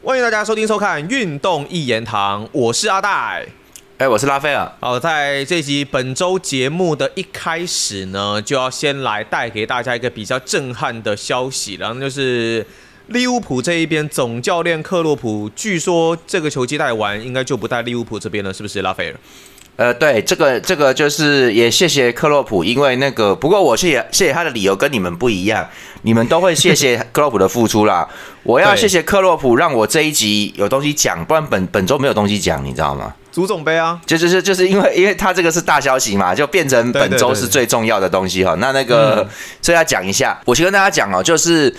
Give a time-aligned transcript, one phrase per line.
[0.00, 3.44] 欢迎大家收听收看《运动一言堂》，我是阿戴。
[3.98, 4.72] 哎，我是拉斐尔。
[4.78, 12.64] 好，在这集本周节目的一开始呢，就要先来带给大家一个比较震撼的消息，然后就是
[13.08, 19.16] 利物浦这一边总教练克洛普，据说这个球季带完，应该就不带利物浦这边了，是不是，拉斐尔？
[19.78, 25.64] 呃，对，这个这个就是也谢谢克洛普，因为那个不过我谢谢谢谢他的理由跟你们不一样，
[26.02, 28.08] 你们都会谢谢克洛普的付出啦。
[28.42, 33.14] 我要谢谢克洛普，让我这一集有东西讲，不然本本周没有东西讲，你知道吗？
[33.30, 38.56] 足总杯啊，就就是就是因为因为他这个是大消息嘛，就变成本周是最重要的东西哈。
[38.58, 39.24] 那那个
[39.62, 41.72] 所以要讲一下，我先跟大家讲哦，就是。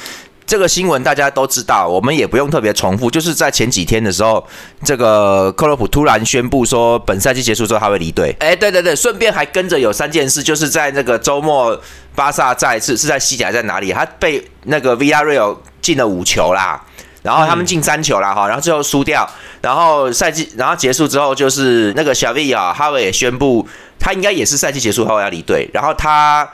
[0.49, 3.07] 这个新闻大家都知道，我们也不用特别重复。
[3.11, 4.43] 就是在前几天的时候，
[4.83, 8.35] 这个克洛普突然宣布说，本赛季结束之后他会离队。
[8.39, 11.79] 哎，对对对，顺便还跟着有三件事，就是在那个周末，
[12.15, 13.93] 巴萨再一次是在西甲在哪里？
[13.93, 16.83] 他被那个 v r r e a l 进了五球啦，
[17.21, 19.29] 然后他们进三球啦哈，然后最后输掉，
[19.61, 23.67] 然后赛季然后结束之后，就是那个小 V 啊，哈维也宣布
[23.99, 26.49] 他应该也是赛季结束后要离队，然后他。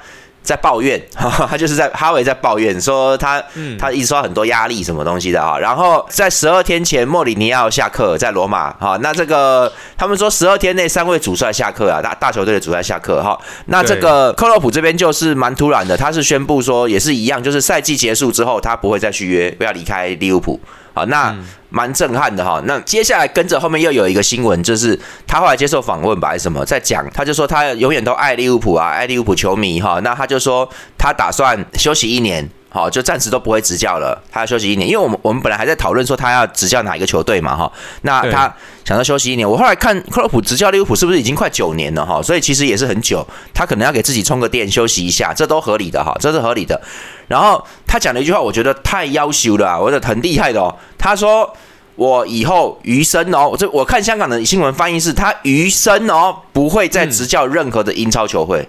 [0.46, 1.02] 在抱怨，
[1.50, 3.44] 他就是在哈维在抱怨说他，
[3.80, 5.58] 他一直受到很多压力什么东西的啊。
[5.58, 8.98] 然后在十二天前，莫里尼奥下课在罗马哈。
[9.02, 13.38] 那这个他们说十二天内三位主帅下课啊，大大球队的主帅下课哈。
[13.66, 20.60] 那这个克洛普这边就是蛮突然的，他是宣布说也是一样，就是赛季结束之后他不会再续约，不要离开利物浦。
[20.96, 21.36] 好，那
[21.70, 22.60] 蛮震撼的哈。
[22.66, 30.00] 那接下来跟着后面又有一个新闻，就是他后来接受访问吧，还是什么，在讲，他就说他永远都爱利物浦啊，爱利物浦球迷哈。
[30.02, 32.50] 那他就说他打算休息一年。
[32.76, 39.50] 好，就暂时都不会执教了，他要休息一年，因为我们我们本来还在讨论说他要执教哪一个球队嘛，哈，那他想要休息一年。
[39.50, 46.82] 我后来看克洛普执教利物浦是不是已经快九年了哈，所以其实也是很久，他可能要给自己充个电休息一下，这都合理的哈，这是合理的。
[47.30, 50.76] 然后他讲了一句话，我觉得太要求了，我觉得很厉害的哦。
[50.98, 51.50] 他说
[51.96, 58.68] 我以后余生哦，这我看香港的新闻翻译是他余生哦不会再执教任何的英超球会。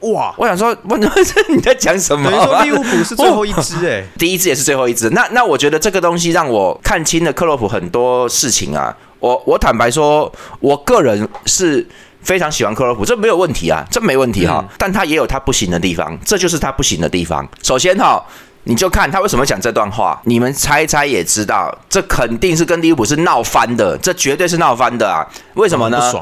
[0.00, 0.32] 哇！
[0.38, 1.00] 我想说，问
[1.50, 2.30] 你在讲什么？
[2.30, 5.10] 等于说利物浦是最后一支哎， 第一支也是最后一支。
[5.10, 8.94] 那那我觉得这个东西让我看清了克洛普很多事情啊。
[9.20, 11.84] 我我坦白说，我个人是
[12.22, 14.64] 非常喜欢克洛普，这没有问题啊，这没问题哈。
[14.78, 17.44] 但他也有他不行的地方，这就是他不行的地方。
[17.64, 18.24] 首先哈，
[18.62, 25.26] 你就看他为什么讲这段话，你们猜猜也知道，这肯定是跟利物浦是闹翻的，这绝对是闹翻的啊。
[25.54, 26.12] 为什么呢？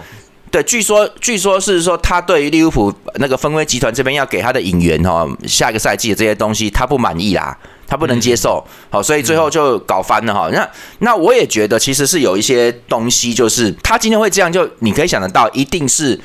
[0.51, 10.49] 对，据说据说是说他对于利物浦那个分威集团这边要给他的引援哈，下一个赛季的这些东西他不满意啦，他不能接受，好，所以最后就搞翻了哈。
[10.53, 10.69] 那
[11.01, 16.19] 那我也觉得其实是有一些东西，就是他今天会这样，就你可以想得到，一定是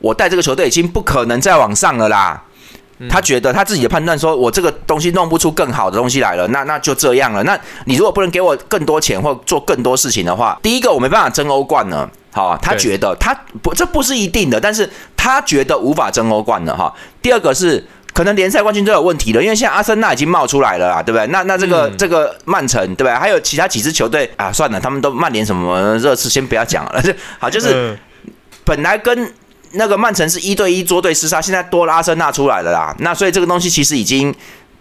[0.00, 2.42] 我带这个球队已经不可能再往上了啦。
[3.10, 7.42] 他觉得他自己的判断说，我这个东西弄不出更好的东西来了，那那就这样了。
[7.44, 12.08] 那你如果不能给我更多钱或做更多事情的话，第一个我没办法争欧冠呢。
[12.32, 14.86] 好，他觉得他不，这不是一定的，但是
[15.16, 16.92] 他觉得无法争欧冠了哈。
[17.22, 21.26] 第二个是可能联赛冠军都有问题了，因为现在阿森纳已经冒出来了啦，对不对？
[21.28, 23.14] 那那这个这个曼城对不对？
[23.14, 27.02] 还有其他几支球队啊，算了，他们都曼联什么热刺先不要讲了。
[27.40, 27.98] 好，就是
[28.64, 29.32] 本来跟
[29.72, 32.94] 那个曼城是一对一捉对厮杀，现在多了阿森纳出来了啦。
[33.00, 34.34] 那所以这个东西其实已经。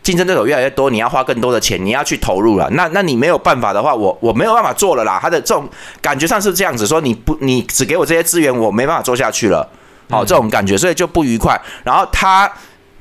[0.06, 2.70] 竞争对手越来越多，你要花更多的钱，你要去投入了。
[2.74, 5.18] 那那你没有办法的话，我我没有办法做了啦。
[5.20, 5.68] 他的这种
[6.00, 9.68] 感觉上是这样子，说你不你只给我这些资源，我没办法做下去了。
[10.12, 11.60] 好，这种感觉，所以就不愉快。
[11.84, 12.48] 然后他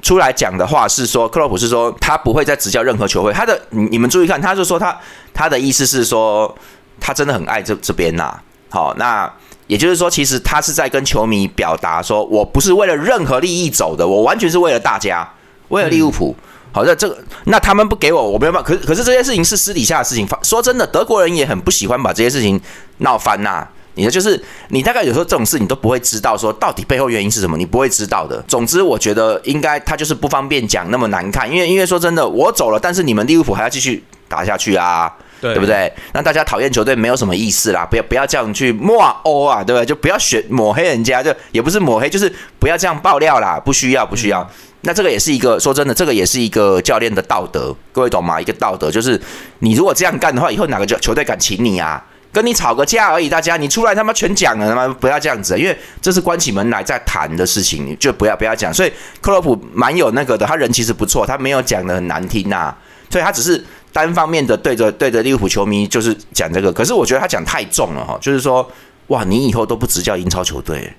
[0.00, 3.30] 出来讲的话是说，克洛普是说他不会再执教任何球会。
[3.34, 4.98] 他的你你们注意看，他就说他
[5.34, 6.56] 他的意思是说
[6.98, 8.34] 他真的很爱这这边呐。
[8.70, 9.30] 好，那
[9.66, 15.28] 也就是说，其实他是在跟球迷表达说，我不是为了任何利益走的，我完全是为了大家，
[15.69, 16.34] 为了利物浦。
[16.72, 18.69] 好的，这个那他们不给我，我没有办法。
[18.69, 20.26] 可可是这些事情是私底下的事情。
[20.42, 22.60] 说真的，德国人也很不喜欢把这些事情
[22.98, 23.66] 闹翻呐。
[23.94, 28.42] 你的就是你大概有时候这种事你都不会知道，说到底背后原因是什么，你不会知道的。
[28.48, 35.08] 总之，我觉得应该他就是不方便讲那么难看，因为因为说真的，我走了，但是你们利物浦还要继续打下去啊，
[35.53, 35.93] 对不对？
[36.12, 39.85] 那大家讨厌球队没有什么意思啦，不要不要这样去抹欧啊，对不对？
[39.85, 44.49] 就不要选抹黑人家，就也不是抹黑，就是不要这样爆料啦，不需要不需要。
[44.82, 48.41] 那这个也是一个说真的，这个也是一个教练的道德，各位懂吗？
[48.41, 49.20] 一个道德就是，
[49.61, 52.05] 你如果这样干的话，以后哪个球球队敢请你啊？
[52.31, 58.75] 跟你吵个架而已，大家你出来他妈全讲了，他妈不要这样子，因为这是关起门来在谈的事情，就不要不要讲。
[58.75, 62.75] 所以克洛普蛮有那个的，他人其实不错，他没有讲的很难听呐，
[63.14, 68.69] 所以他只是单方面的对着对着利物浦球迷就是讲这个，可是我觉得他讲太重了哈，就是说
[69.06, 70.93] 哇，你以后都不执教英超球队。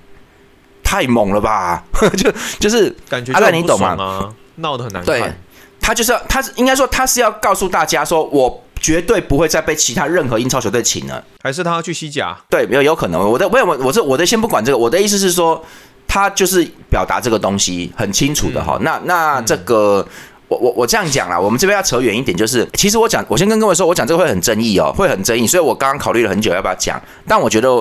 [0.81, 1.83] 太猛了吧！
[2.15, 4.33] 就就是感觉阿赖，你懂吗？
[4.56, 5.19] 闹得很难看。
[5.19, 5.33] 对，
[5.81, 11.21] 他就是要，他是应该说他是要告诉大家说，我绝对不会再被其他任何英超球队请了。
[11.44, 12.38] 还是他要去西甲？
[12.50, 13.29] 对，没有有可能。
[13.29, 15.62] 我的没有，我这我的先不管这个，我的意思是说，
[16.07, 18.77] 他就是表达这个东西很清楚的哈。
[18.81, 20.07] 那那这个。
[20.47, 27.71] 我我我这样讲啦，我们这边要扯远一点，就是其实我讲，我先跟各位说，我讲这个会很争议哦，会很争议，所以我刚刚考虑了很久要不要讲，但我觉得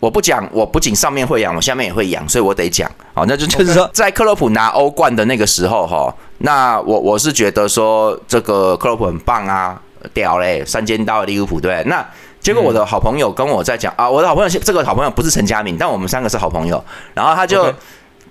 [0.00, 2.90] 我不讲，我不仅上面会养，我下面也会养，所以我得讲。
[3.12, 9.78] 好，那就就是说，在克洛普拿欧冠的那个时候哈，那我我是觉得说这个克洛普很棒啊，
[10.14, 11.82] 屌嘞，三尖刀利物浦对。
[11.84, 12.02] 那
[12.40, 17.70] 结果我的好朋友跟我在讲啊，我的好朋友这个好朋友不是陈佳明，但我们三个是好朋友，然后他就。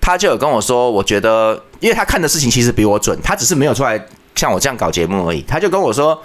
[0.00, 4.00] 他就有跟我说，我觉得，因为他看的事情其实比我准，他只是没有出来
[4.34, 5.42] 像我这样搞节目而已。
[5.42, 6.20] 他就跟我说，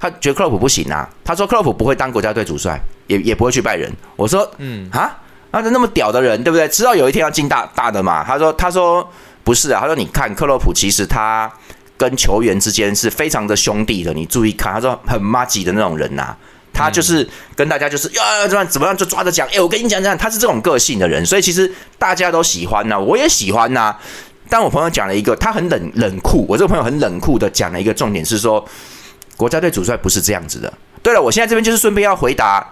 [0.00, 1.08] 他觉得克洛普不行啊。
[1.24, 3.92] 他说克洛普不会当国家队主帅，也也不会去拜仁。
[4.16, 5.18] 我说，嗯啊，
[5.50, 6.66] 那那么屌的人，对不对？
[6.68, 8.24] 知道有一天要进大大的嘛？
[8.24, 9.06] 他说，他说
[9.44, 9.80] 不是啊。
[9.80, 11.50] 他说，你看克洛普其实他
[11.96, 16.36] 跟球员之间是非常的兄弟的，你注意看，他说很妈吉的那种人呐。
[16.78, 23.96] 他就是跟大家就是呀怎么怎么样就抓着讲，哎，我跟你讲讲，他是这种个性的人，所以其实大家都喜欢呐，我也喜欢呐。
[24.48, 28.64] 但我朋友讲了一个，他很冷冷酷，我这个朋友很冷酷的讲了一个重点是说，
[29.36, 30.72] 国家队主帅不是这样子的。
[31.02, 32.64] 对了，我现在这边就是顺便要回答。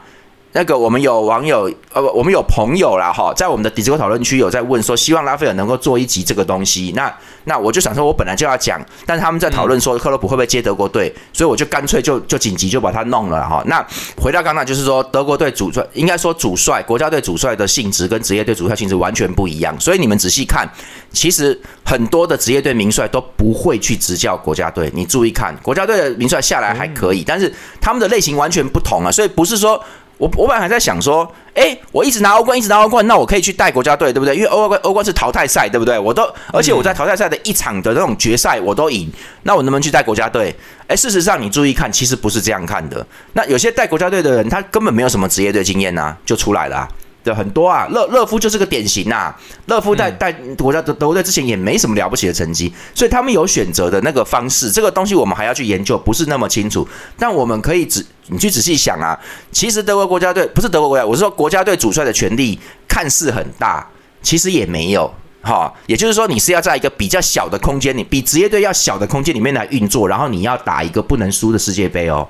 [0.52, 6.93] 那个我们有网友呃不，我们有朋友啦哈，在我们的 Discord 讨论区有在问说，希望拉斐尔能够做一集这个东西。
[6.96, 7.14] 那
[7.44, 13.62] 那我就想说，我本来就要讲，但是他们在讨论说克洛普会不会接德国队，所以我就干脆就就紧急就把它弄了哈。
[13.66, 13.84] 那
[14.16, 20.66] 回到刚才就是说，德国队主帅应该说主帅国家队主帅的性质跟职业队主帅性质完全不一样，所以你们仔细看，
[21.12, 24.90] 其实很多的职业队名帅都不会去执教国家队。
[24.94, 29.78] 你注意看，国家队的名帅下来还可以，但是他们的类型完全不同啊，所以不是说。
[30.19, 34.35] 我我本来还在想说，哎，我一直拿欧冠，一直拿欧冠，那我可以去带国家队，对不对？
[34.35, 35.99] 因为欧冠欧冠是淘汰赛，对不对？
[35.99, 39.11] 我都，而且我在淘汰赛的一场的那种决赛我都赢，
[39.43, 40.55] 那我能不能去带国家队？
[40.87, 43.07] 哎，事实上你注意看，其实不是这样看的。
[43.35, 46.89] 那有些带国家队的人，他根本没有什么职业队经验呐，就出来了。
[47.26, 49.34] 的很多啊，勒勒夫就是个典型呐。
[49.67, 54.70] 勒夫在在国家德德国队之前也没什么了不起的成绩，所以他们有选择的那个方式。
[54.70, 56.87] 这个东西我们还要去研究，不是那么清楚。
[57.19, 59.19] 但我们可以仔你去仔细想啊，
[59.50, 63.87] 其实德国国家队不是德国国家，我是说国家队主帅的权力看似很大，
[64.22, 65.12] 其实也没有
[65.43, 65.72] 哈。
[65.87, 72.26] 也就是说，你是要在一个比较小的空间里，比职业队要小的空间里面来运作，然后你要打一个不能输的世界杯哦。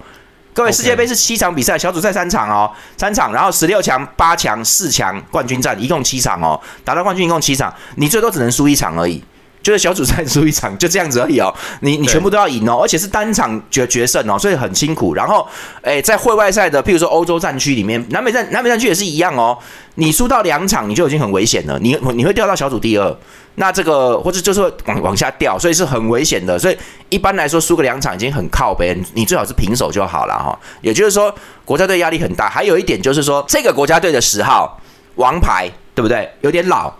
[0.56, 9.22] 各位，世界杯是七场比赛，小组赛三场哦，三场，然后十六强、八强、四强冠军战，一共七场哦，打到冠军一共七场，你最多只能输一场而已。
[9.66, 11.52] 就是小组赛输一场，就这样子而已哦。
[11.80, 15.12] 你你全部都要赢哦，而且是单场决决胜哦，所以很辛苦。
[15.12, 15.44] 然后，
[15.82, 19.58] 诶，在会外赛的，譬如说欧洲战区里面，南美战南美战区也是一样哦。
[19.96, 21.76] 你输到两场，你就已经很危险了。
[21.80, 23.18] 你你会掉到小组第二，
[23.56, 26.56] 那这个或者就是往往下掉，所以是很危险的。
[26.56, 26.78] 所以
[27.08, 30.56] 一般来说，输个两场已经很靠边，你最好是平手就好了哈。
[30.80, 31.34] 也就是说，
[31.64, 32.48] 国家队压力很大。
[32.48, 34.80] 还有一点就是说，这个国家队的十号
[35.16, 36.30] 王牌，对不对？
[36.42, 36.94] 有点老。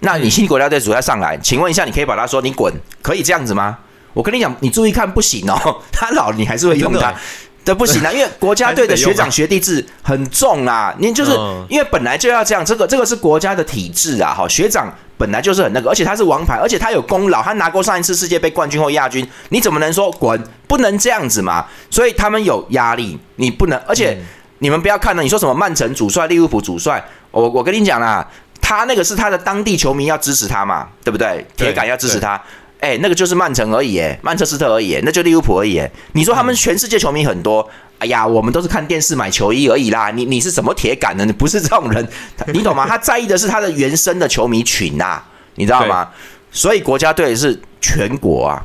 [0.00, 3.78] 那你新国家队主要上来，请问一下，你可以把他说你滚，可以这样子吗？
[4.12, 7.14] 我跟你讲，你注意看，不行哦， 他老你还是会用他，
[7.64, 11.30] 这不行啊，因为国家队的学长学弟制很重啊，你就是
[11.68, 20.42] 因为本来就要这样，这个这个是国家的体制啊，好，学长本来就是很那个，而且他是王牌，而且他有功劳，他拿过上一次世界杯冠军或亚军，你怎么能说滚？
[20.66, 24.18] 不能这样子嘛，所以他们有压力，你不能，而且
[24.58, 28.26] 你们不要看了，你说什么曼城主帅、利物浦主帅，我我跟你讲啦。
[28.70, 31.44] 他那个是他的当地球迷要支持他嘛，对不对？
[31.56, 32.40] 铁杆要支持他，
[32.78, 35.82] 哎，那个就是曼城而已，哎，曼彻斯特而已，那就利物浦而已。
[36.12, 40.12] 你说他们全世界球迷很多，哎呀，我们都是看电视买球衣而已啦。
[40.12, 41.24] 你你是什么铁杆呢？
[41.24, 42.08] 你不是这种人，
[42.54, 42.86] 你懂吗？
[42.86, 45.20] 他在意的是他的原生的球迷群呐，
[45.56, 46.08] 你知道吗？
[46.52, 48.64] 所以国家队是全国啊，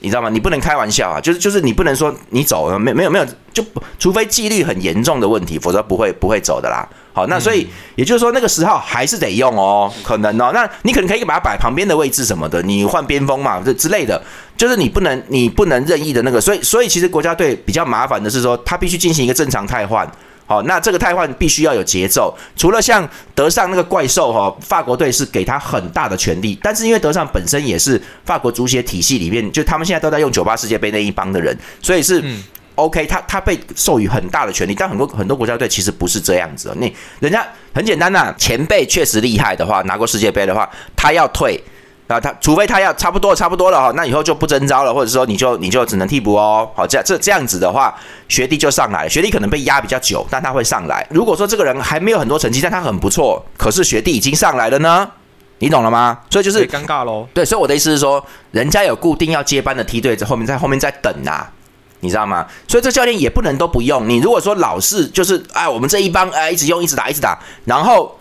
[0.00, 0.28] 你知道吗？
[0.28, 3.64] 你不能开玩笑啊，就是就是你不能说你走了没没有没有，就
[3.98, 6.88] 除非纪律很严重的问题，否则不会不会走的啦。
[7.14, 10.50] 好，那所以也就是说，那个十号还是得用哦，可能哦。
[10.54, 14.18] 那你可能可以把它摆旁边的位置什么的，你换边锋嘛，这之类的，
[14.56, 16.40] 就是你不能你不能任意的那个。
[16.40, 20.10] 所以所以其实国家队比较麻烦的是说，他必须进行一个正常汰换。
[20.46, 22.34] 好，那这个汰换必须要有节奏。
[22.56, 32.24] 除了像德尚那个怪兽哈，法国队是给他很大的权利，但是因为德尚本身也是法国足协体系里面，就他们现在都在用九八世界杯那一帮的人，所以是。
[32.74, 36.74] OK，他他被授予很大的权利，但很多很多国家队其实不是这样子的。
[36.76, 41.62] 你人家很简单呐，前辈确实厉害的话，拿过世界杯的话，他要退
[42.08, 46.68] 啊，他除非他要差不多差不多了哈，那以后就不征召了，或者说你就你就只能替补哦。
[46.74, 47.94] 好，这这这样子的话，
[48.28, 51.06] 学弟就上来，学弟可能被压比较久，但他会上来。
[51.10, 55.08] 如果说这个人还没有很多成绩，但他很不错，可是学弟已经上来了呢，
[55.58, 56.20] 你懂了吗？
[56.30, 57.28] 所以就是尴尬喽。
[57.34, 61.46] 对，所以我的意思是说，人家有固定要接班的梯队在后面，在后面在等呐。
[62.02, 62.46] 你知道吗？
[62.68, 64.06] 所以这教练也不能都不用。
[64.08, 68.18] 你如果说老是就是哎，我们这一帮哎一直用一直打一直打，然后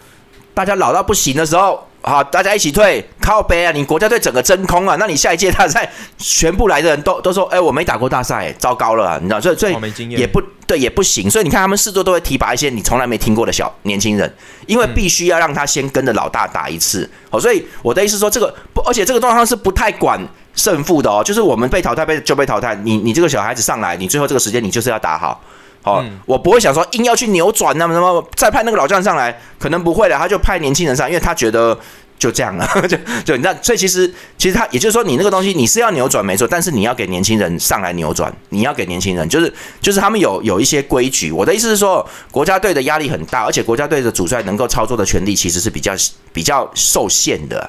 [0.53, 1.87] 大家老到不行的时候。
[2.03, 3.71] 好，大家一起退，靠背啊！
[3.71, 11.29] 你国家队整个真空啊，那你下一届大赛全部来的人都都说，哎，我没打过大赛，糟糕了，你知道，所以所以也不对，也不行。
[11.29, 14.35] 所以你看他们四座都会提拔一些你从来没听过的小年轻人，
[14.65, 17.07] 因为必须要让他先跟着老大打一次。
[17.29, 20.19] 好，所以我的意思说，这个不，而且这个状况是不太管
[20.53, 25.41] 胜负的哦，就是我们被淘汰被就被淘汰，你你这个小孩子上来，你最后这个时间你就是要打好。
[25.83, 31.75] 好，我不会想说硬要去扭转那么什么，再派那个老将上来，可能不会的，他就派年轻人上，因为他觉得
[32.19, 41.31] 就这样了，就就你知道，所以其实其实他也就是说，你那个东西你是要扭转没错，但是你要给年轻人上来扭转，你要给年轻人，就是就是他们有有一些规矩。
[41.31, 45.93] 我的意思是说，国家队的压力很大，而且国家队的主帅能够操作的权利其实是比较
[46.31, 47.67] 比较受限的。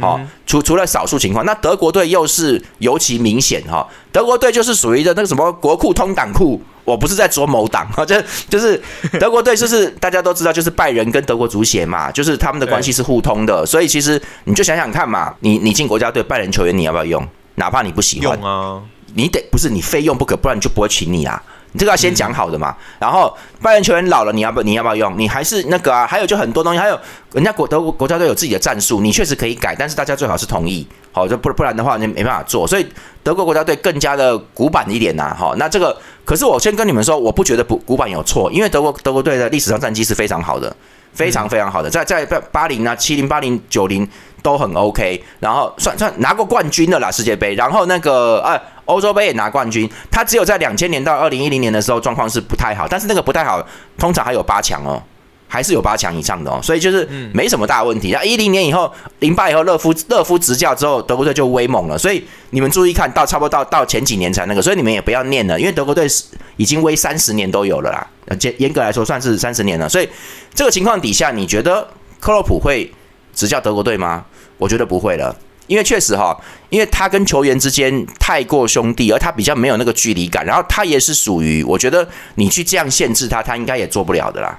[0.00, 3.86] 好，除除了少数情况，那德国队又是尤其明显哈。
[4.10, 8.16] 德国队就是属于的那个什么国库通党库，我不是在说某党哈， 就
[8.48, 8.80] 就是
[9.20, 17.26] 德国队就是大家都知道，就是拜仁跟德国足协嘛，就是他们的关系是互通的，所以其实你就想想看嘛，你你进国家队拜仁球员你要不要用？
[17.56, 18.82] 哪怕你不喜欢，用啊，
[19.14, 21.42] 你得不是你非用不可，不然就不会请你啊。
[21.72, 25.18] 你这个要先讲好的嘛，然后拜仁球员老了，你要不你要不要用？
[25.18, 26.06] 你还是那个啊？
[26.06, 26.98] 还有就很多东西，还有
[27.32, 32.66] 人家国德国国家队有自己的战术，你确实可以改，但是大家最好是同意，好，就不不然的话你没办法做。
[32.66, 32.86] 所以
[33.22, 40.76] 德国国家队更加的古板一点呐，好，那这个可是我先跟你们说，我不觉得古古板有错，因为德国德国队的历史上战绩是非常好的，
[41.14, 44.06] 非常非常好的，在在八零啊、七零、八零、九零
[44.42, 48.60] 都很 OK，然后算算拿过冠军的啦世界杯，然后那个呃。
[48.92, 53.66] 欧洲杯也拿冠军，他只有在两千年到二零一零年的时候状况是不太好，但是那个不太好，
[53.98, 55.02] 通常还有八强哦，
[55.48, 58.10] 还是有八强以上的哦，所以就是没什么大问题。
[58.12, 61.98] 那一零年以后，零八以后，勒夫勒夫执教之后，德国队就威猛了。
[61.98, 66.24] 所以你们注意看到，差不多到到前几年才那个，所以你们也不要念了，因为德国队是
[66.56, 68.06] 已经威三十年都有了啦，
[68.40, 69.88] 严严格来说算是三十年了。
[69.88, 70.08] 所以
[70.54, 71.86] 这个情况底下，你觉得
[72.18, 72.90] 克洛普会
[73.34, 74.24] 执教德国队吗？
[74.56, 75.36] 我觉得不会了。
[75.66, 76.36] 因为确实哈，
[76.70, 84.58] 因为他跟球员之间太过兄弟，而他比较没有那个距离感，然后他也是属于，我觉得你去这样限制他，他应该也做不了的啦，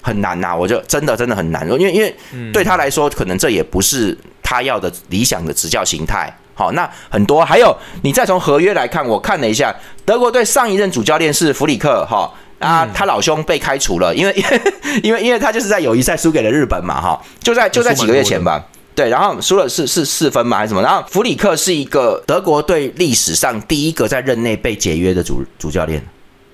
[0.00, 2.14] 很难呐，我就真的真的很难，因为因为
[2.52, 6.34] 对他来说，可能这也不是他要的理想的执教形态。
[6.52, 14.44] 好，那很多还有，你再从合约来看，我看了一下，德国队上一任主教练是弗里克，哈啊，他老兄被开除了，因为
[15.02, 18.62] 因为因为他就是在友谊赛输给了日本嘛，哈，就在就在几个月前吧。
[18.94, 20.58] 对，然后输了是是四分嘛？
[20.58, 20.82] 还是什么？
[20.82, 26.04] 然后弗里克是一个德国队历史上第一个在任内被解约的主主教练，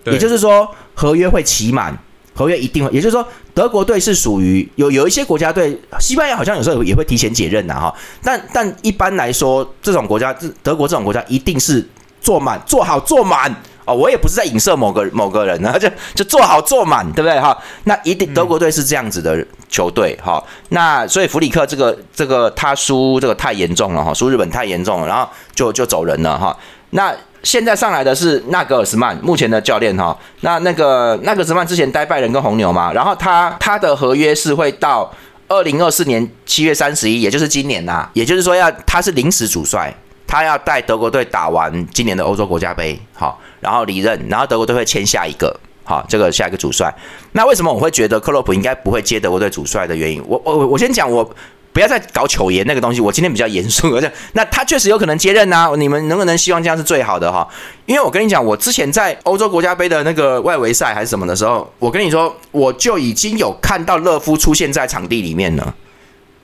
[0.05, 1.97] 也就是说合约会期满，
[2.35, 11.85] 合约一定会，也就是说德国队是属于有有一些国家队，西班牙好像有时候也会提前解任的哈，但但一般来说，这种国家，德国这种国家一定是
[12.21, 13.55] 做满做好做满。
[13.87, 17.57] 哦，我也不是在影射某个某个人啊， 就就做好做满，对不对哈？
[17.85, 20.43] 那一定德国队是这样子的球队哈。
[20.71, 26.57] 那所以弗里克这个这个他输这个太严重了哈，输日本太严重了，然后就就走人了哈。
[26.91, 27.15] 那
[27.45, 30.17] 现在上来的是纳格尔斯曼，目前的教练哈。
[30.41, 35.09] 那那个纳格尔斯曼之前待拜仁跟红牛嘛，然后他他的合约是会到
[35.47, 39.95] 二零二四年七月三十一，也就是今年呐，也就是说要他是临时主帅。
[40.27, 45.55] 他要带德国队打完今年的欧洲国家杯，好，然后离任，然后德国队会签下一个，
[45.85, 46.93] 好，这个下一个主帅。
[47.33, 50.23] 那为什么我会觉得克洛普应该不会接德国队主帅的原因？
[50.27, 51.25] 我我我先讲，我
[51.73, 53.01] 不要再搞糗言那个东西。
[53.01, 55.71] 我今天比较严肃，而且那他确实有可能接任啊。
[55.77, 57.47] 你们能不能希望这样是最好的哈？
[57.85, 65.75] 因为我跟你讲，我之前在欧洲国家杯的那个外围赛还是什么的时候，我跟你说，我就已经有看到勒夫出现在场地里面了。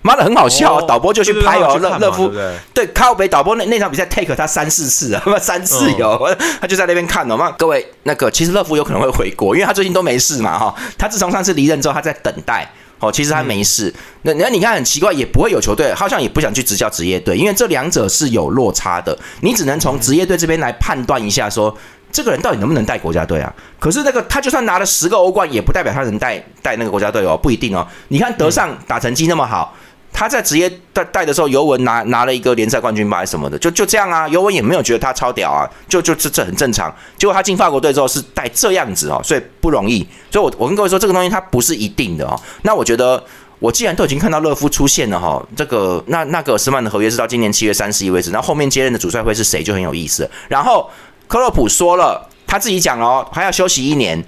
[0.03, 0.85] 妈的很好笑啊！
[0.87, 2.31] 导播就去拍哦，乐乐夫
[2.75, 7.37] 对靠北导播那那场比赛 take 他三四次啊，他 妈三次有，他就在那边看哦。
[7.39, 10.75] 那各位那个其实乐夫有可能会回国，因为他最近都没事嘛哈。
[10.99, 12.69] 他自从上次离任之后，他在等待
[12.99, 13.13] 哦。
[13.13, 13.95] 其实他没事。
[14.23, 19.17] 那那你看很奇怪，也不会有球队好像也不想去执教职业队，因为这两者是有落差的。
[19.41, 21.77] 你只能从职业队这边来判断一下，说
[22.11, 23.53] 这个人到底能不能带国家队啊？
[23.79, 27.87] 可是那个他就算拿了十个欧冠，也不代表他能带带那个国家队哦，不一定哦。
[28.09, 29.75] 你看德尚打成绩那么好。
[30.13, 34.29] 他在职业带带的时候，尤文拿拿了一个联赛冠军吧，什么的，就就这样啊。
[34.29, 36.95] 尤文也没有觉得他超屌啊，就就这这很正常。
[37.17, 40.07] 结果他进法国队之后是带这样子哦，所以不容易。
[40.31, 42.39] 所以，我我跟各位说，这个东西它不是一定的哦。
[42.63, 43.23] 那我觉得，
[43.59, 50.31] 我既然都已经看到勒夫出现了哈，这个那那个斯曼的合约是到今年七月三十一为止，那后面接任的主帅会是谁就很有意思。
[50.49, 50.89] 然后
[51.27, 54.23] 克洛普说了，他自己讲哦，还要休息一年，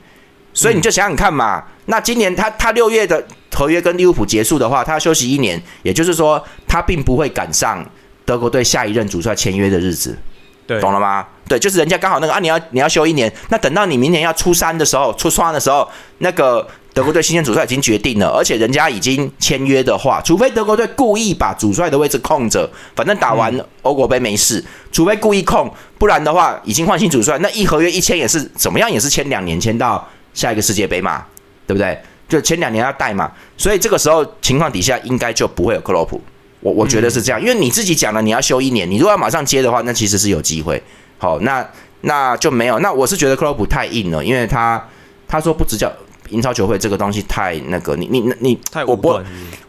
[0.54, 1.62] 所以你就想想看嘛。
[1.87, 3.23] 那今年他他六月的。
[3.56, 7.88] 合约跟利物浦结束的话，他要休息一年，也就是说，他并不会赶上
[8.25, 10.18] 德国队下一任主帅签约的日子。
[10.66, 11.25] 对，懂了吗？
[11.46, 31.24] 对，就是人家刚好那个啊，你要你要休一年，那等到你明年要出三的时候，出双的时候，那个德国队新任主帅已经决定了，而且人家已经签约的话，除非德国队故意把主帅的位置空着，反正打完欧国杯没事，除非故意空，不然的话已经换新主帅，那一合约一签也是怎么样，也是签两年，签到下一个世界杯嘛，
[31.66, 31.98] 对不对？
[32.26, 36.20] 就前两年要带嘛，所以这个时候情况底下应该就不会有克洛普，
[36.60, 40.82] 我我觉得是这样，因为你自己讲了你要休一年，你如果要马上接的话，那其实是有机会。
[41.18, 41.64] 好，那
[42.00, 42.78] 那就没有。
[42.80, 44.82] 那我是觉得克洛普太硬了，因为他
[45.28, 45.92] 他说不执教
[46.30, 49.08] 英超球会这个东西太那个，你你你太我不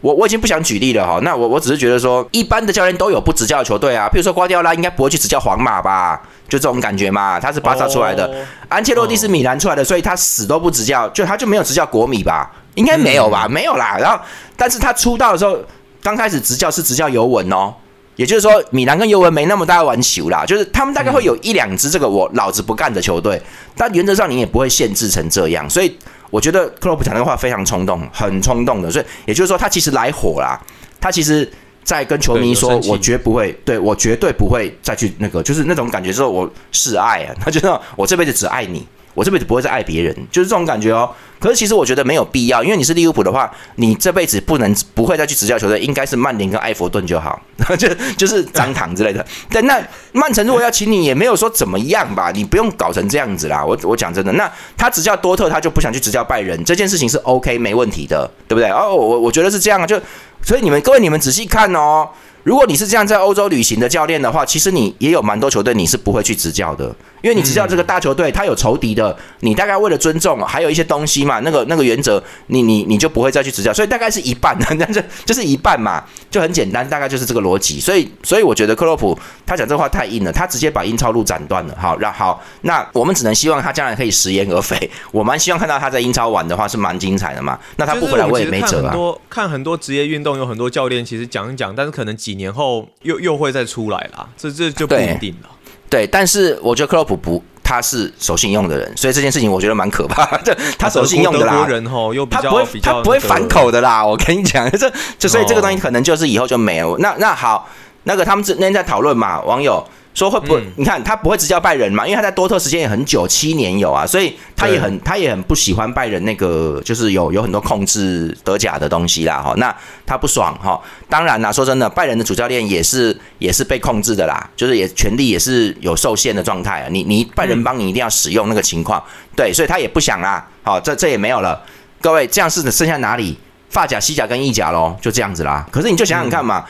[0.00, 1.20] 我我已经不想举例了哈。
[1.22, 7.38] 那我我只是觉得说，一般的教练都有不执教的球队啊，比如说瓜迪奥拉应该不会去执教皇马吧，就这种感觉嘛。
[7.40, 8.30] 他是巴萨出来的，
[8.68, 12.50] 安切洛蒂是米兰出来的，所以他死都不执教，就他就没有执教国米吧？
[12.74, 13.46] 应该没有吧？
[13.48, 13.96] 没有啦。
[13.98, 14.18] 然后，
[14.56, 15.58] 但是他出道的时候，
[16.02, 17.74] 刚开始执教是执教尤文哦。
[18.16, 23.38] 也就是说，米兰跟尤文没那么大玩球啦，就是他们大概会有一两支这个我老子不干的球队，
[23.76, 25.94] 但原则上你也不会限制成这样，所以
[26.30, 30.58] 我觉得克洛普讲那个话非常冲动，很冲动的，所以也就是说他其实来火啦，
[30.98, 31.46] 他其实
[31.86, 38.84] 在跟球迷说，我绝不会，对我绝对不会再去那个，就是那种感觉，说我示爱啊， 他就说我这辈子只爱你。
[39.16, 41.10] 我这辈子不会再爱别人，就是这种感觉哦。
[41.40, 47.40] 可是其实我觉得没有必要，因为你是利物浦的话，你这辈子不能不会再去执教球队，应该是曼联跟埃弗顿就好，
[47.78, 49.24] 就就是张堂之类的。
[49.50, 49.82] 对，那
[50.12, 53.64] 曼城如果要请你，也没有说怎么样吧，你不用搞成这样子啦。
[53.64, 58.70] 我我讲真的，那他执教多特，他就不想去执教拜仁，这件事情是 OK 没问题的，对不对？
[58.70, 59.98] 哦，我我觉得是这样啊，就
[60.42, 62.08] 所以你们各位你们仔细看哦。
[62.46, 66.84] 如果你是这样在欧洲旅行的教练的话，其实你也有蛮多球队你是不会去执教的，
[67.20, 77.80] 因为你执教这个大球队，他有仇敌的，你大概为了尊重，还有一些东西嘛，那个那个原则，你你你就不会再去执教，所以大概是一半，那这就是一半嘛，就很简单，大概就是这个逻辑。
[77.80, 81.76] 所以所以我觉得克洛普他讲这话太硬了，他直接把英超路斩断了。
[81.76, 84.88] 好，那好，那我们只能希望他将来可以食言而肥。
[85.10, 87.58] 我蛮希望看到他在英超玩的话是蛮精彩的嘛。
[87.74, 88.92] 那他不回来我也没辙啊。
[88.92, 95.48] 多看很多职业运动有很多教练其实讲一讲，但是可能几年后又又会再出来啦，这这就不一定了。
[95.90, 100.56] 对，但是我觉得克洛普不，他是守信用的人，所以这件事情我觉得蛮可怕的。
[100.78, 104.04] 他守信用的啦，人吼又他不会他不会反口的啦。
[104.04, 106.96] 我跟你讲， 这这所以这个东西可能就是以后就没有。
[106.98, 107.68] 那那好，
[108.04, 109.86] 那个他们那天在讨论嘛，网友。
[110.16, 110.66] 说会不会？
[110.76, 112.06] 你看他不会执教拜仁嘛？
[112.06, 119.42] 因为他在多特时间也很久，七年有啊，所以他也很他也很不喜欢拜仁那个，就是有有很多控制德甲的东西啦。
[119.42, 119.72] 哈，那
[120.06, 120.80] 他不爽哈。
[121.10, 126.88] 当然啦，说真的，拜仁的主教练也是也是被控制的啦，就是也权力也是有受限的状态啊。
[126.90, 129.04] 你你拜仁帮你一定要使用那个情况，
[129.36, 130.48] 对，所以他也不想啦。
[130.62, 131.62] 好，这这也没有了。
[132.00, 133.36] 各位，这样是剩下哪里？
[133.68, 135.66] 发甲、西甲跟意甲喽，就这样子啦。
[135.70, 136.64] 可是你就想想看嘛。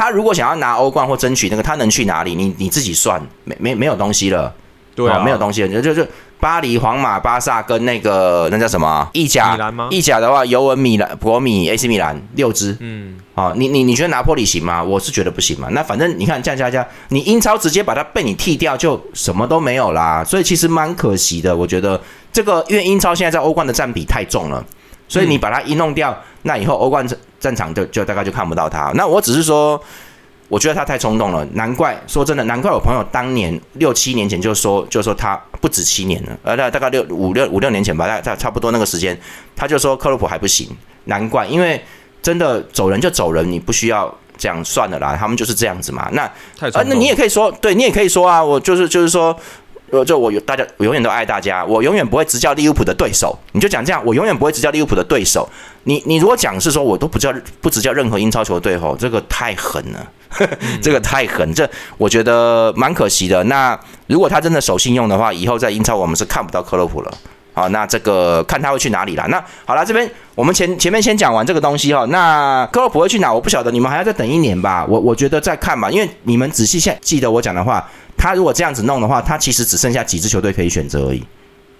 [0.00, 2.34] 他如果想要拿欧冠或争取那个，他能去哪里？
[2.34, 4.50] 你你自己算，没没没有东西了，
[4.94, 6.10] 对啊，没有东西了，就就就
[6.40, 9.58] 巴黎、皇马、巴萨跟那个那叫什么意甲？
[9.90, 14.82] 意甲的话，尤文、米兰、国米、AC 米兰六支，嗯，啊，你你你觉得拿破里行吗？
[14.82, 15.68] 我是觉得不行嘛。
[15.72, 20.24] 那反正你看这样加加，你英超直接把它被你剃掉，就什么都没有啦。
[20.24, 22.00] 所以其实蛮可惜的，我觉得
[22.32, 24.64] 这个因为英超现在在欧冠的占比太重了，
[25.08, 27.06] 所以你把它一弄掉，那以后欧冠
[27.40, 28.92] 战场就就大概就看不到他。
[28.94, 29.82] 那我只是说，
[30.48, 31.44] 我觉得他太冲动了。
[31.54, 39.18] 难怪说真的，难怪我朋友当年六七年前就说，就说他不止七年了，呃，大概六五六五六年前吧，大概差不多那个时间，
[39.56, 40.68] 他就说克洛普还不行。
[41.04, 41.82] 难怪，因为
[42.22, 45.16] 真的走人就走人，你不需要这样算了啦。
[45.18, 46.08] 他们就是这样子嘛。
[46.12, 49.34] 那啊，那你也可以说，对你也可以说啊，我就是就是说。
[49.90, 53.36] 呃，就我有大家，我永远都爱大家，我永远不会执教利物浦的对手。
[53.52, 55.48] 你就讲这样，我永远不会执教利物浦的对手。
[55.84, 60.06] 你你如果讲是说我都不叫不执教任何英超球队吼，这个太狠了，
[60.80, 63.42] 这个太狠，这我觉得蛮可惜的。
[63.44, 67.12] 那如果他真的守信用的话，以后在英超我们是看不到克洛普了。
[67.52, 69.26] 好，那这个看他会去哪里了。
[69.26, 72.04] 那好了，这边我们前前面先讲完这个东西哈。
[72.06, 73.32] 那克洛普会去哪？
[73.32, 74.86] 我不晓得，你们还要再等一年吧。
[74.88, 77.84] 我我觉得再看吧，因为你们仔细现记得我讲的话。
[78.20, 81.24] 他如果这样子弄的话，他其实只剩下几支球队可以选择而已，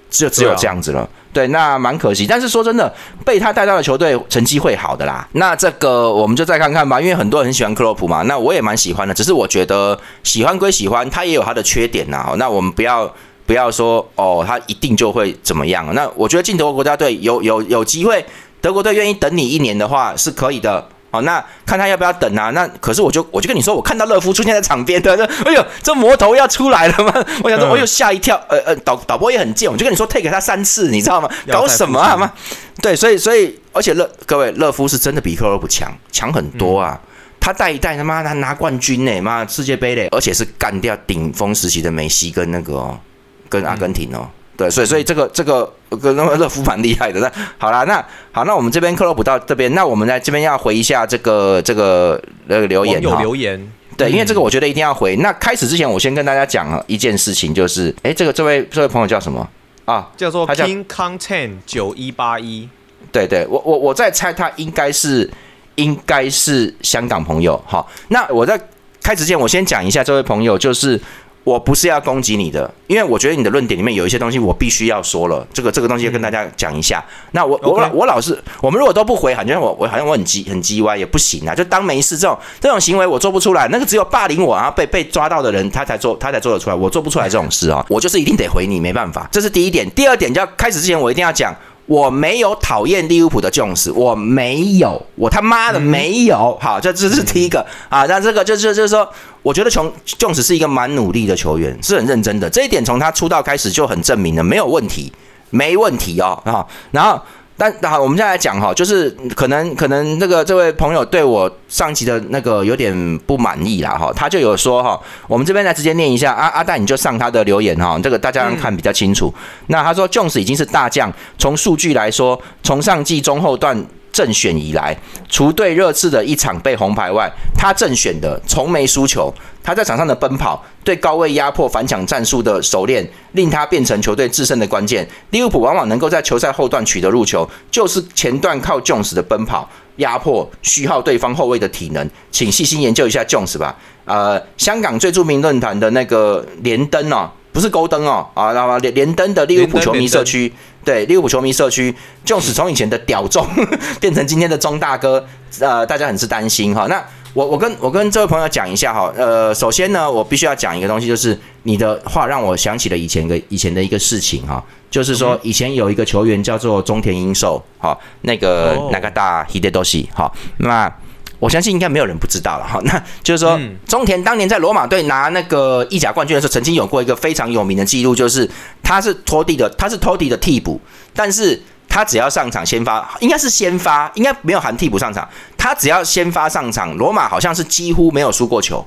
[0.08, 1.06] 就只有这样子了。
[1.34, 2.26] 对，那蛮可惜。
[2.26, 2.90] 但是说真的，
[3.26, 5.28] 被他带到的球队成绩会好的啦。
[5.32, 8.22] 那这个我们就再看看吧，因为很多人很喜欢克洛普嘛。
[8.22, 12.34] 那我也蛮喜欢的，只是我觉得喜欢归喜欢，他也有他的缺点呐。
[12.38, 15.94] 那我们不要不要说哦，他一定就会怎么样。
[15.94, 18.24] 那我觉得进德国国家队有有有机会，
[18.62, 20.88] 德国队愿意等你一年的话是可以的。
[21.10, 22.50] 好，那看他要不要等啊？
[22.50, 27.12] 那可是我就我就跟你说，我看到乐夫出现在场边的，说 哎呦，这魔头要出来了吗？
[27.42, 28.40] 我想说，我又吓一跳。
[28.48, 31.28] 呃呃，导导播也很贱，我就跟你说，take 他三次，你知道吗？
[31.48, 32.32] 搞什么啊？
[32.80, 36.98] 对，所以所以，而且乐各位乐夫是真的比克洛普强强很多啊。
[37.40, 43.00] 他带一带他妈他拿冠军呢，妈世界杯嘞，而且是干掉顶峰时期的梅西跟那个哦，
[43.48, 44.28] 跟阿根廷哦。
[44.60, 45.64] 对，所以所以这个这个
[46.02, 47.18] 跟那个乐福蛮厉害的。
[47.18, 53.58] 那好啦，那好，那我们这边克洛普到这边，那我们在这边要回一下这个这个那个留言有留言。
[53.96, 55.16] 对，因为这个我觉得一定要回。
[55.16, 59.48] 那开始之前，我先跟大家讲一件事情，就是，哎，这个这位这位朋友叫什么
[59.86, 60.10] 啊？
[60.14, 62.68] 叫做 King Content 九一八一。
[63.10, 65.30] 对对，我我我在猜他应该是
[65.76, 67.58] 应该是香港朋友。
[67.66, 68.60] 好，那我在
[69.02, 71.00] 开始之前，我先讲一下这位朋友，就是。
[71.42, 77.02] 我不是要攻击你的，因为我觉得你的论点里面有一些东西我必须要说了，这个这个东西要跟大家讲一下。
[77.32, 82.16] 那我我我老是，我们如果都不回，好像我我好像我很鸡很鸡歪也不行啊，就当没事。
[82.16, 89.28] 这种这种行为我做不出来，那个只有霸凌我然后被被抓到的人他才做他才做得出来，我做不出来这种事啊，我就是一定得回你，没办法。
[89.32, 91.54] 这是第一点，第二点就要开始之前我一定要讲。
[91.90, 96.56] 我没有讨厌利物浦的 Jones，我没有，我他妈的没有。
[96.60, 98.06] 好，这这是第一个啊。
[98.06, 99.08] 那这个就是就是说，
[99.42, 102.48] 我觉得琼 Jones 是一个蛮努力的球员，是很认真的。
[102.48, 105.12] 这一点从他出道开始就很证明了，没有问题，
[105.50, 106.64] 没问题哦啊。
[106.92, 107.20] 然后。
[107.60, 119.30] 但好，我们现在来讲哈，就是可能可能那个这位朋友对我上集的那个有点不满意啦哈，他就有说哈，我们这边来直接念一下阿阿蛋，你就上他的留言哈，这个大家看比较清楚。
[119.66, 123.84] 那他说，Jones 已经是大将，从数据来说，从上季中后段。
[124.12, 124.96] 正选以来，
[125.28, 129.32] 除对热刺的一场被红牌外，他正选的从没输球。
[129.62, 135.06] 他在场上的奔跑，对高位压迫反抢战术的熟练，令他变成球队制胜的关键。
[135.30, 142.08] 利物浦往往能够在球赛后段取得入球，就是前段靠 Jones 的奔跑压迫，虚耗对方后卫的体能。
[142.30, 143.76] 请细心研究一下 Jones 吧。
[144.06, 150.50] 呃，香港最著名论坛的那个连登哦，不是勾登哦，啊，那么连连登的利物浦球迷社区。
[150.84, 153.46] 对利物浦球迷社区，就是从以前的屌中
[154.00, 155.24] 变成今天的中大哥，
[155.60, 156.86] 呃，大家很是担心哈。
[156.88, 170.92] 那我我跟我跟这位朋友讲一下哈，呃，首先呢，我必须要讲一个东西，就是你的话让我想起了以前的以前的一个事情哈，就是说以前有一个球员叫做中田英寿，哈，那个那个大 Hideyoshi 哈，那。
[171.40, 178.48] 我相信应该没有人不知道了哈， 那就是说，中田当年在罗马队拿那个意甲冠军的时候，曾经有过一个非常有名的记录，就是
[178.82, 180.80] 他是托蒂的，他是托蒂的替补，
[181.14, 188.86] 但是他只要上场先发，应该是先发，应该没有含替补上场，他只要先发上场，罗马好像是几乎没有输过球，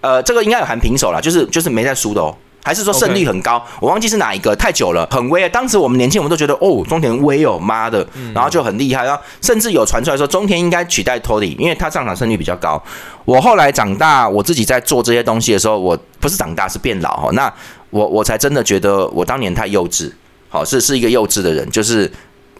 [0.00, 2.34] 呃，这个应该有含平手了，就是就是没在输的哦。
[2.66, 5.48] 还是说胜率很高，我忘记是哪一个，太久了，很威。
[5.50, 9.04] 当时我们年轻，我们都觉得哦，中田威哦，妈的，然后就很厉害。
[9.04, 12.82] 然后甚至有传出来说，中田应该取代托里，因为他上场胜率比较高。
[13.24, 17.30] 我后来长大，我自己在做这些东西的时候，我不是长大，是变老哈。
[17.34, 17.52] 那
[17.90, 20.10] 我我才真的觉得我当年太幼稚，
[20.48, 21.70] 好是是一个幼稚的人。
[21.70, 22.12] 就是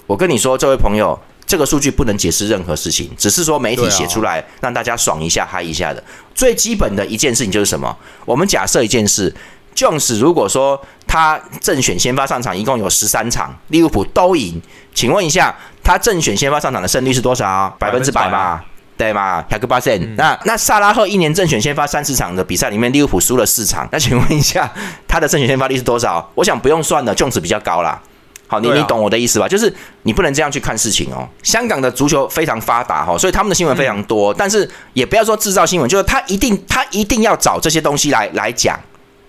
[0.07, 6.01] 我跟你说，这位朋友，这个数据不能解释任何事情，只是说媒体写出来让大家爽一下、嗨一下的。
[6.33, 7.97] 最基本的一件事情就是什么？
[8.25, 9.35] 我们假设一件事。
[9.77, 14.61] Jones 如果说他正选先发上场，一共有十三场，利物浦都赢，
[14.95, 17.69] 请问一下，他正选先发上场的胜率是多少？
[17.79, 18.63] 百分之百嘛？
[18.97, 19.43] 对嘛？
[19.43, 20.15] 百个八 percent。
[20.17, 24.73] 那那萨拉赫一年正选先发三十场的比赛里面，利物浦输了四场，那请问一下，
[25.07, 26.27] 他的正选先发率是多少？
[26.35, 28.01] 我想不用算了，Jones 比较高啦。
[28.49, 29.47] 好，你你懂我的意思吧？
[29.47, 29.71] 就是
[30.05, 31.29] 你不能这样去看事情哦。
[31.43, 38.79] 香港的足球非常发达哈，所以他们的新闻非常多，但是也不要说制造新闻，就是他一定他一定要找这些东西来来讲。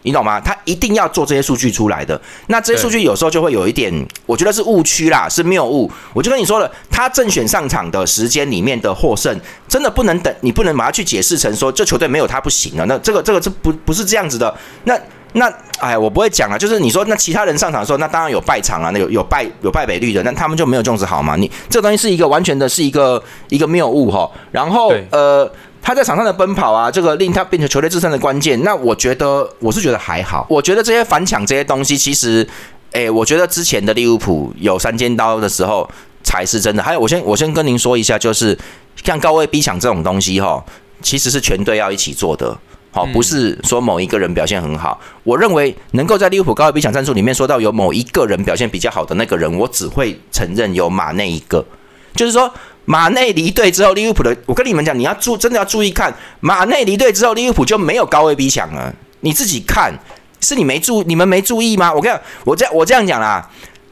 [0.08, 0.40] 你懂吗？
[0.40, 2.20] 他一定要做这些数据出来的。
[2.48, 3.94] 那这些数据有时候就会有一点，
[4.26, 5.92] 我觉得是误区啦，是谬误。
[6.14, 12.86] 我就跟你说了，他正选上场的时间里面的获胜，真的不能等，你不能把它去解释成说这球队没有他不行了。
[12.86, 14.56] 那这个这个这不不是这样子的？
[14.86, 14.98] 那
[15.34, 16.58] 那哎，我不会讲啊。
[16.58, 21.36] 就是你说那其他人上场的时候，那当然有败场啊，那有有败有败北率的，那他们就没有种子好吗？
[21.36, 24.32] 你这个东西是一个完全的是一个一个谬误哈。
[24.52, 25.52] 然后呃。
[25.88, 28.62] 他在场上的奔跑啊，这个令他变成球队自身的关键。
[28.62, 30.46] 那我觉得，我是觉得还好。
[30.50, 32.46] 我觉得这些反抢这些东西，其实，
[32.92, 35.90] 诶，我觉得之前的利物浦有三尖刀的时候
[36.22, 36.84] 才是真的。
[36.84, 38.60] 还有，我先我先跟您说一下，就是
[39.02, 40.62] 像高位逼抢这种东西哈，
[41.02, 42.58] 其实是全队要一起做的，
[42.92, 45.00] 好，不是说某一个人表现很好。
[45.24, 51.66] 我认为能够在利物浦高位逼抢战术里面说到有某一个人表现比较好的那个人，我只会承认有马内一个，
[52.14, 52.54] 就是说。
[52.90, 58.94] 马内离队之后，利物浦的，我跟你们讲，你要注真的要注意看，马内离队之后，利物浦就没有高位逼抢了。
[59.20, 59.94] 你自己看，
[60.40, 61.94] 是你没注，你们没注意吗？
[61.94, 63.46] 我跟我这我这样讲啦，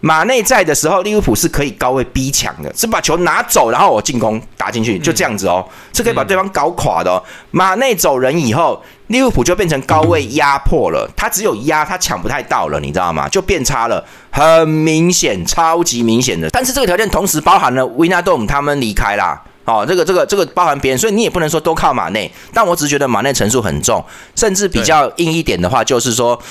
[0.06, 7.10] 马内在的时候，利物浦是可以高位逼抢的，是把球拿走，然后我进攻打进去，就这样子哦，是可以把对方搞垮的。
[7.10, 7.18] 哦。
[7.50, 8.80] 马内走人以后。
[9.08, 13.30] 利物浦就变成高位压迫了，他只有压，他抢不太到了，你知道吗？
[13.30, 16.50] 就变差了，很明显，超级明显的。
[16.50, 22.32] 但是这个条件同时包含了维纳多姆他们离开啦，哦，这个这个这个包含别人，所以你也不能说都靠马内。
[22.52, 24.04] 但我只是觉得马内层数很重，
[24.36, 26.42] 甚至比较硬一点的话，就是说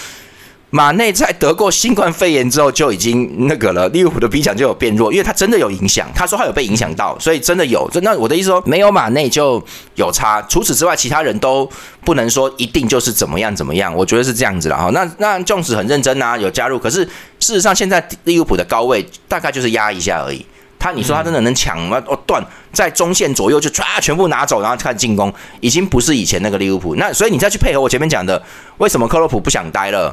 [0.74, 6.10] 马内在得过新冠肺炎之后就已经那个了，利物浦的逼抢就有变弱，因为他真的有影响。
[6.12, 7.88] 他说他有被影响到，所以真的有。
[8.02, 10.42] 那我的意思说，没有马内就有差。
[10.48, 11.70] 除此之外，其他人都
[12.04, 13.94] 不能说一定就是怎么样怎么样。
[13.94, 14.90] 我觉得是这样子了哈。
[14.90, 16.76] 那那壮士很认真啊，有加入。
[16.76, 17.04] 可是
[17.38, 20.44] 事实上，现在利物浦的高位大概就是压一下而已。
[20.76, 22.02] 他，你说他真的能抢吗？
[22.08, 26.96] 哦，断在中线左右就唰全部拿走，然后看进攻，已经不是以前那个利物浦。
[26.96, 28.42] 那所以你再去配合我前面讲的，
[28.78, 30.12] 为什么克洛普不想待了？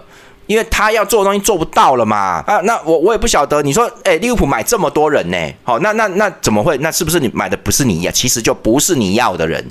[0.51, 2.43] 因为他要做的东西做不到了嘛。
[2.45, 3.61] 啊，那我我也不晓得。
[3.61, 5.37] 你说，哎，利物浦买这么多人呢？
[5.63, 6.77] 好，那那那怎么会？
[6.79, 8.11] 那是不是你买的不是你要？
[8.11, 9.65] 其实就不是你要的人，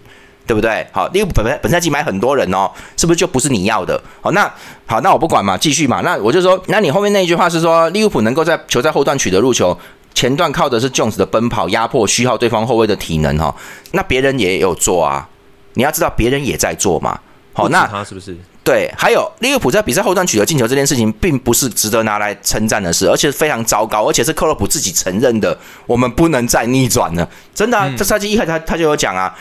[0.47, 0.87] 对不对？
[0.91, 4.03] 好，利物浦本本赛季买很多人哦，是不是就不是你要的？
[4.23, 4.51] 好，那
[4.87, 6.01] 好，那我不管嘛，继续嘛。
[6.01, 9.77] 那我就说，那你后面那一句话是说，利物浦能够在球在后段取得入球。
[10.13, 13.55] 前段靠的是 Jones 的奔跑压迫虚耗对方后卫的体能哈，
[13.93, 15.29] 那别人也有做啊，
[15.75, 17.19] 你要知道别人也在做嘛。
[17.53, 18.37] 好，那他是不是？
[18.71, 27.29] 对，还有利物浦在比赛后段取得进球这件事情，并不是值得拿来称赞的事，而且非常糟糕，而且是克洛普自己承认的，我们不能再逆转了。
[27.53, 29.37] 真的啊，这赛季一开始他他就有讲啊，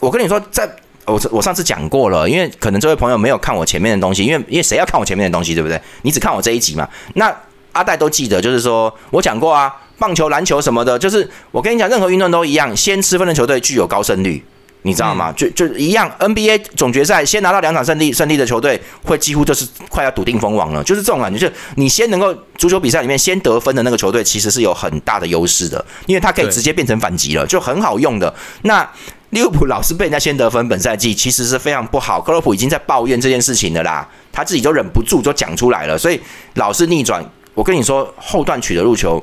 [0.00, 0.66] 我跟你说，在
[1.04, 5.78] 我我上次讲过了，因为可能这位朋友没有看我前面的东西，因为因为谁要看我前面的东西，对不对？
[6.00, 6.88] 你只看我这一集嘛。
[7.16, 7.30] 那
[7.72, 9.70] 阿戴都记得，就是说我讲过啊。
[10.00, 14.42] 棒球、篮球什么的，就是我跟你讲，任何运动都一样，先吃分的球队具有高胜率，
[14.82, 15.32] 你知道吗？
[15.32, 21.38] 就就一样，NBA 总决赛先拿到两场胜利，胜利的球队会几乎就是快要笃定封王了，就是这种感觉。
[21.38, 28.34] 就你先能够足球比赛里面先得分的那个球队，其实是有很大的优势的，因为它可以直接变成反击了，就很好用的。
[28.62, 28.88] 那
[29.30, 32.20] 利物浦老是被人家先得分，本赛季其实是非常不好。
[32.20, 36.20] 克洛普已经在抱怨这件事情的啦，他自己都忍不住就讲出来了，所以
[36.54, 37.24] 老是逆转。
[37.54, 39.22] 我跟你说，后段取得入球。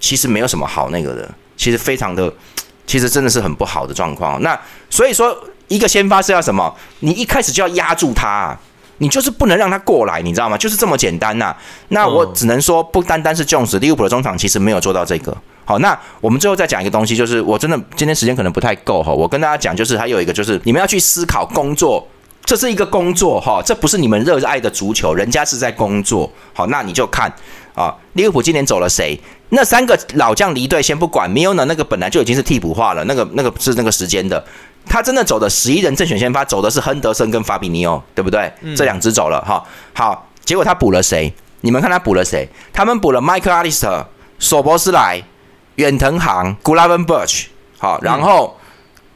[0.00, 2.28] 其实没有什么好那个的，其实非常的，
[2.86, 4.40] 其实真的是很不好的状况。
[4.42, 4.58] 那
[4.90, 5.36] 所以说，
[5.68, 6.74] 一个先发是要什么？
[7.00, 8.56] 你一开始就要压住他，
[8.98, 10.56] 你就是不能让他过来，你知道吗？
[10.56, 11.54] 就是这么简单呐。
[11.88, 15.36] 那我只能说，不单单是 Jones，利物浦的中场其实没有做到这个。
[15.64, 19.12] 好，那我们最后再讲一个东西，就是我真的今天时间可能不太够哈。
[19.12, 22.06] 我跟大家讲，就是还有一个，就是你们要去思考工作，
[22.44, 26.30] 这是一个工作哈，这不是你们热爱的足球，人家是在工作。
[26.52, 27.32] 好，那你就看
[27.74, 29.18] 啊，利物浦今年走了谁？
[29.50, 31.64] 那三个老将离队，先不管，米欧呢？
[31.66, 34.42] 那个本来就已经是替补化了，那个那个是那个时间的。
[34.84, 38.52] 他真的走的十一人正选先发，走的是亨德森跟法比尼奥，对不对？
[38.76, 39.62] 这两只走了哈。
[39.94, 41.32] 好，结果他补了谁？
[41.60, 42.48] 你们看他补了谁？
[42.72, 44.04] 他们补了迈克阿利斯特、
[44.40, 45.22] 索博斯莱、
[45.76, 47.44] 远藤航、古拉文 Birch。
[47.78, 48.58] 好，然后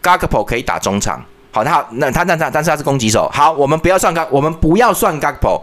[0.02, 1.24] Gakpo 可以打中场。
[1.56, 3.30] 好，他那他那他但是他是攻击手。
[3.32, 5.62] 好，我们不要算高我们不要算 Gakpo。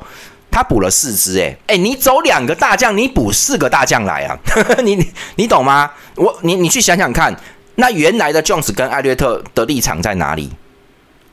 [0.49, 4.35] 他补了四支，哎哎，你走两个大将，你补四个大将来啊？
[4.83, 5.91] 你你你懂吗？
[6.15, 7.35] 我你你去想想看，
[7.75, 10.49] 那原来的 Jones 跟艾略特的立场在哪里？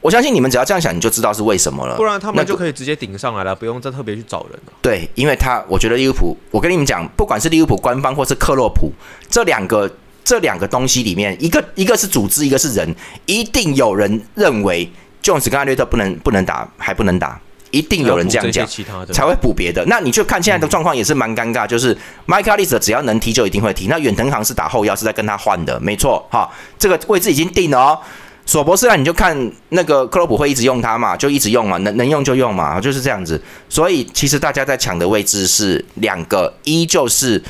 [0.03, 1.96] 我相信你们只要这样想，你就知道是为什么了。
[1.96, 4.73] 不然他们就可以直接顶上来了，不用再特别去找人了。
[4.83, 8.92] 对，因为他我觉得利物浦，我跟你们讲，不管是利物浦官方或是克洛普，
[9.31, 9.90] 这两个
[10.31, 12.95] 这两个东西里面，一个一个是组织，一个是人，
[13.27, 14.88] 一定有人认为
[15.21, 17.40] Jones 跟艾略特不能不能打，还不能打。
[17.73, 18.64] 一定有人这样讲，
[19.12, 19.85] 才会补别的。
[19.87, 23.88] 那你就看现在的状况也是蛮尴尬，就是麦克利斯只要能踢就一定会踢。
[23.88, 26.49] 那远藤航是打后腰，是在跟他换的，没错哈。
[26.79, 27.99] 这个位置已经定了哦。
[28.47, 29.37] 索博斯啊你就看
[29.71, 33.40] 那个克洛普会一直用他嘛，就一直用嘛，能能用就用嘛，就是这样子。
[33.69, 37.43] 所以其实大家在抢的位置是两个，一就是。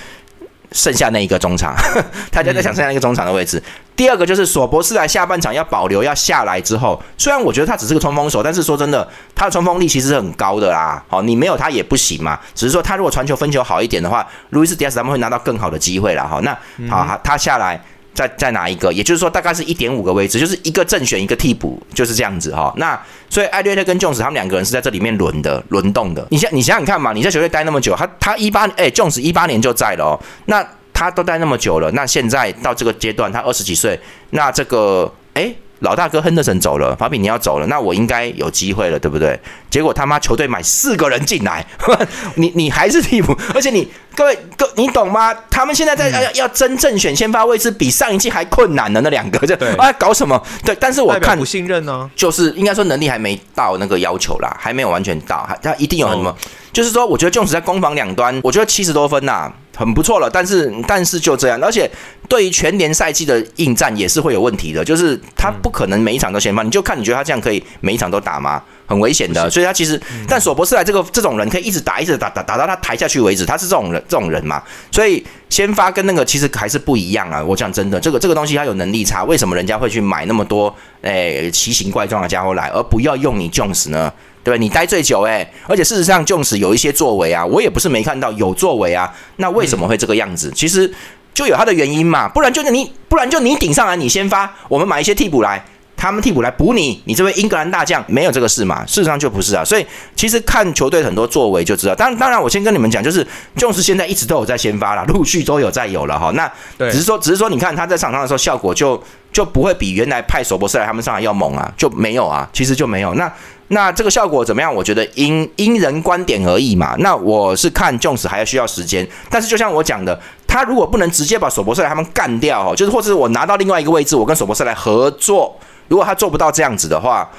[0.73, 1.75] 剩下那一个中场，
[2.31, 3.63] 大家在想剩下那个中场的位置。
[3.97, 11.03] 第二个就是索博斯来下半场要保留要下来之后，虽然我觉得他只是个冲锋手，但是说真的，他的冲锋力其实是很高的啦。
[11.09, 12.39] 好，你没有他也不行嘛。
[12.55, 16.27] 只是说他如果传球分球好一点的话，路易斯迪亚斯他们会拿到更好的机会了。
[16.27, 16.57] 好，那
[16.89, 17.81] 好，他下来。
[18.13, 22.73] 再再拿一个，也就是说大概是一点五个位置，就是一个正选一个替补，就是这样子哈。
[22.77, 26.27] 那所以艾略特跟 Jones 他们两个人是在这里面轮的轮动的。
[26.31, 33.99] 你想你想想看嘛，你在球队待那么久，他他一八哎 Jones 一八年就在了哦，那他都待那么久了，那现在到这个阶段，他二十几岁，
[34.31, 35.55] 那这个哎。
[35.81, 39.39] 老大哥亨德森走了，法比你要走了，那我应该有机会了，对不对？
[39.69, 41.65] 结果他妈球队买四个人进来，
[42.37, 45.35] 你你还是替补，而且你各位各你懂吗？
[45.51, 50.41] 他们现在在要要真正选先发位置，比上一季还困难的那两个，就啊搞什么？
[50.65, 56.35] 对，但是我看不信任呢，就是应该说能力还没到那个要求啦，还没有完全到，他一定有什么？
[56.73, 60.29] 就是说，我觉得就是在攻防两端，我觉得七十多分呐，很不错了。
[60.31, 61.91] 但是但是就这样，而且
[62.29, 68.63] 对于全年赛季的应战也是会有问题的，就是他不可能每一场都先发，你就看你觉得他这样可以每一场都打吗？
[68.87, 69.49] 很危险的。
[69.49, 74.63] 所以他其实，但索博斯莱这个这种人可以一直打，一直打打打到他抬下去为止，他是这种人这种人嘛。
[74.91, 77.43] 所以先发跟那个其实还是不一样啊。
[77.43, 84.13] 我讲真的，这个这个东西他有能力差，为什么人家会去买那么多诶奇形怪状的家伙来，而不要用你 Jones 呢？
[84.43, 89.13] 对你待最久哎，而且事实上，Jones 有一些作为啊，我也不是没看到有作为啊。
[89.37, 90.51] 那为什么会这个样子？
[90.55, 90.91] 其实
[91.35, 95.63] 就有他的原因嘛，不然就是你，不然就你顶上来，你先发，我们买一些替补来，
[95.97, 98.85] 他们替补来补你，你这位英格兰大将没有这个事嘛？
[98.87, 99.63] 事实上就不是啊。
[99.63, 101.95] 所以其实看球队很多作为就知道。
[101.95, 103.23] 当当然，我先跟你们讲，就是
[103.57, 106.31] Jones 现在一直都有在先发了，陆续都有在有了哈。
[106.35, 113.31] 那只是说，只是说，你看他在场上的时候效果就就不会比原来派索博斯来他们上来要猛啊，就没有啊，其实就没有那。
[113.73, 114.75] 那这个效果怎么样？
[114.75, 116.97] 我觉得因因人观点而异嘛。
[116.99, 125.57] 那我是看 Jones 还要需要时间，但是就像我讲的，他如果不能直接把索博斯莱他们干掉哦，就是或者是我拿到另外一个位置，我跟索博斯莱合作，
[125.87, 127.31] 如果他做不到这样子的话，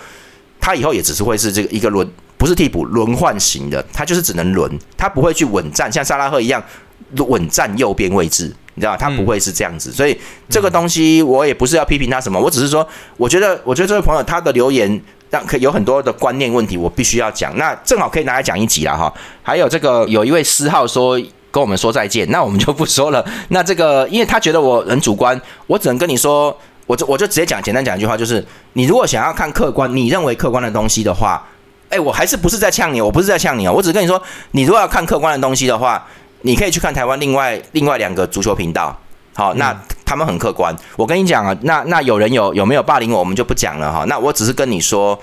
[0.62, 6.64] 他以后也只是会是这个一个轮，不是替补轮换型的，他就是只能轮，他不会去稳站，像萨拉赫一样
[7.18, 9.92] 稳站右边位置，你知道他不会是这样子。
[9.92, 10.18] 所以
[10.50, 15.02] 这个东西我也不是要批评他什么，我只是说，我觉得，我觉得这位朋友他的留言。
[15.32, 17.58] 让可有很多的观念问题，我必须要讲。
[17.58, 19.14] 那正好可以拿来讲一集了哈。
[19.42, 21.18] 还有这个有一位私号说
[21.50, 23.26] 跟我们说再见，那我们就不说了。
[23.48, 26.54] 那这个因为他觉得我很主观，我只能跟你说，
[26.86, 31.42] 我就我就直接讲，简单讲一句话，就是你如果想要看客观，你认为客观的东西的话，
[31.88, 36.06] 哎，我还是不是在呛你，我不是在呛你啊，我只跟你说，你如果要看客观的东西的话，
[36.42, 38.98] 你可以去看台湾另外另外两个足球频道。
[39.34, 39.76] 好，那
[40.06, 40.76] 他们很客观。
[40.96, 44.06] 我跟你讲啊，那那有人有有没有霸凌我，我们就不讲了哈。
[44.08, 45.20] 那我只是跟你说。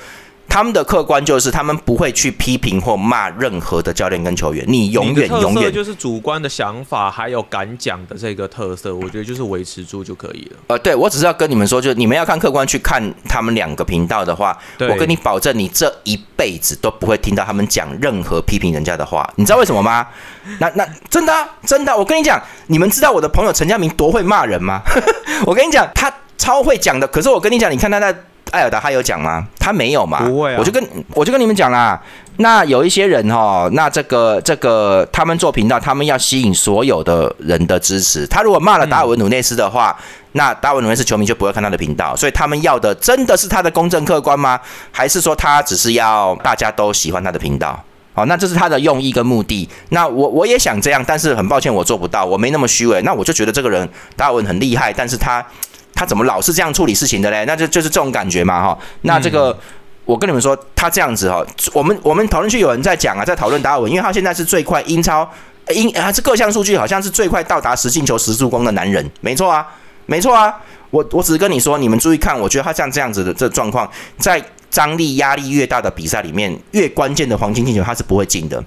[0.48, 10.56] 他们的客观就是他们不会去批评或骂任何的教练跟球员，你永远永远就是主观的想法还有敢讲的这个特色，我觉得就是维持住就可以了。
[10.68, 19.30] 呃，对我只是要跟你们说，就是你们要看客观去看他们两个频道的话，我跟你保证，你这一辈子都不会听到他们讲任何批评人家的话。
[19.36, 20.08] 你知道为什么吗？
[20.58, 24.80] 那那真的真的，我跟你讲，你们知道我的朋友陈家明多会骂人吗？
[25.46, 27.06] 我跟你讲，他超会讲的。
[27.06, 28.16] 可是我跟你讲，你看他在。
[28.50, 29.46] 艾尔达他有讲吗？
[29.58, 30.20] 他没有嘛。
[30.22, 30.56] 不会啊。
[30.58, 30.82] 我就跟
[31.14, 32.00] 我就跟你们讲啦。
[32.40, 38.24] 那有一些人哈，那这个这个他们做频道，他们要吸引所有的人的支持。
[38.26, 39.96] 他如果骂了达尔文努内斯的话，
[40.32, 42.14] 那达尔文努内斯球迷就不会看他的频道。
[42.14, 44.60] 所以他们要的真的是他的公正客观吗？
[44.92, 47.82] 还是说他只是要大家都喜欢他的频道？
[48.14, 49.68] 好，那这是他的用意跟目的。
[49.88, 53.02] 那我我也想这样，但是很抱歉我做不到，我没那么虚伪。
[53.02, 55.44] 那我就觉得这个人达尔文很厉害，但是他。
[55.98, 57.44] 他怎么老是这样处理事情的嘞？
[57.44, 58.78] 那就就是这种感觉嘛，哈。
[59.00, 59.58] 那这个，
[60.04, 65.28] 我跟你们说，他这样子哈，我们我们讨论区有人在讲啊，在讨论达尔文，因为他现在是最快英超
[65.74, 69.66] 英啊，这各项数据好像是最快到达十进球十助攻的男人，没错啊，
[70.06, 70.54] 没错啊。
[70.90, 78.62] 我我只是跟你说，你们注意看，我觉得他像这样子的这状况，在张力压力越大的比赛里面，越关键的黄金进球他是不会进的，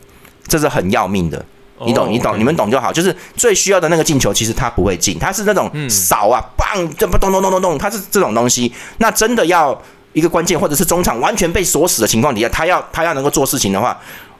[0.47, 1.45] 这是很要命的。
[1.85, 2.91] 你懂，你懂，你们懂就好。
[2.91, 6.67] 就是最需要的那个进球，其实他不会进，他是那种扫啊，棒，
[6.97, 8.71] 这不咚咚咚咚咚，他是这种东西。
[8.97, 9.79] 那真的要
[10.13, 13.97] 一个关键，或者是中场完全被锁死的情况底下，他要他要能够做事情的话，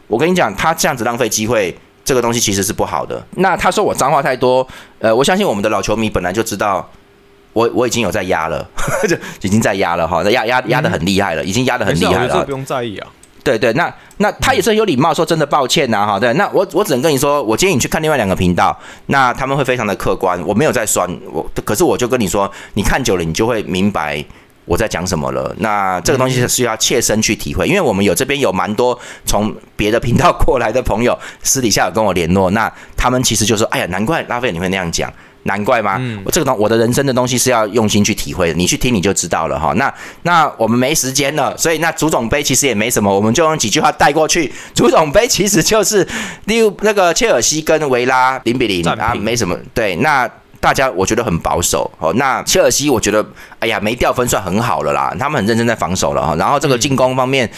[0.08, 3.26] 我跟你讲，他这样子浪费机会，这个东西其实是不好的。
[3.38, 4.68] 那他说我脏话太多，
[5.00, 6.88] 呃，我相信我们的老球迷本来就知道，
[7.54, 8.68] 我我已经有在压了，
[9.08, 13.08] 就已经在压了哈，压压压的很厉害了，已经压的很厉害了，不用在意啊。
[13.44, 18.78] 对对，那那他也是有礼貌，说真的抱歉呐，哈，对，那我我只能跟你说，我建议你去看另外两个频道，
[19.08, 24.24] 那他们会非常的客观，我没有在酸我，可是我就跟你说，你看久了，你就会明白
[24.66, 25.54] 我在讲什么了。
[25.58, 35.12] 那这个东西是要切身去体会，因为我们有这边有蛮多从别的频道过来的朋友，私底下有跟我联络，那他们其实就说，哎呀，难怪拉菲你会那样讲。
[35.44, 36.00] 难怪吗？
[36.24, 39.74] 我这个东我的人生的东西是要用心去体会的，你去听你就知道了哈。
[39.76, 39.92] 那
[40.24, 44.52] 那我们没时间了，所以那足总杯其实也没什么，我们就用几句话带过去。
[44.74, 46.08] 足总杯其实就是
[46.46, 49.58] 例如那个切尔西跟维拉零比零啊，没什么。
[49.74, 52.14] 对，那大家我觉得很保守哦。
[52.14, 53.26] 那切尔西我觉得
[53.60, 56.36] 哎呀没掉分算很好了啦，他们很认真在防守了哈。
[56.36, 57.50] 然后这个进攻方面。